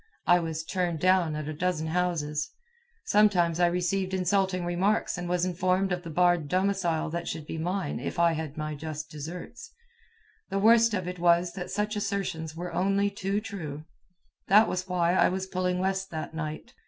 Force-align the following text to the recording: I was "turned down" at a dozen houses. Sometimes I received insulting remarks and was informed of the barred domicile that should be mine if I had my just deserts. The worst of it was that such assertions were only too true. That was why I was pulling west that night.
I 0.25 0.39
was 0.39 0.63
"turned 0.63 0.99
down" 0.99 1.35
at 1.35 1.47
a 1.47 1.53
dozen 1.53 1.85
houses. 1.85 2.49
Sometimes 3.05 3.59
I 3.59 3.67
received 3.67 4.15
insulting 4.15 4.65
remarks 4.65 5.15
and 5.15 5.29
was 5.29 5.45
informed 5.45 5.91
of 5.91 6.01
the 6.01 6.09
barred 6.09 6.47
domicile 6.47 7.11
that 7.11 7.27
should 7.27 7.45
be 7.45 7.59
mine 7.59 7.99
if 7.99 8.17
I 8.17 8.31
had 8.33 8.57
my 8.57 8.73
just 8.73 9.11
deserts. 9.11 9.71
The 10.49 10.57
worst 10.57 10.95
of 10.95 11.07
it 11.07 11.19
was 11.19 11.53
that 11.53 11.69
such 11.69 11.95
assertions 11.95 12.55
were 12.55 12.73
only 12.73 13.11
too 13.11 13.39
true. 13.39 13.85
That 14.47 14.67
was 14.67 14.87
why 14.87 15.13
I 15.13 15.29
was 15.29 15.45
pulling 15.45 15.77
west 15.77 16.09
that 16.09 16.33
night. 16.33 16.73